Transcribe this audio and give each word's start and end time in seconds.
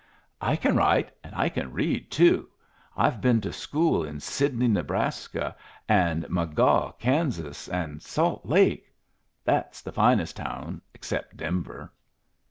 "I 0.41 0.55
can 0.55 0.75
write, 0.75 1.11
an' 1.23 1.35
I 1.35 1.47
can 1.49 1.71
read 1.73 2.09
too. 2.09 2.49
I've 2.97 3.21
been 3.21 3.39
to 3.41 3.53
school 3.53 4.03
in 4.03 4.19
Sidney, 4.19 4.67
Nebraska, 4.67 5.55
an' 5.87 6.25
Magaw, 6.27 6.97
Kansas, 6.97 7.67
an' 7.67 7.99
Salt 7.99 8.43
Lake 8.43 8.91
that's 9.45 9.83
the 9.83 9.91
finest 9.91 10.35
town 10.37 10.81
except 10.95 11.37
Denver." 11.37 11.93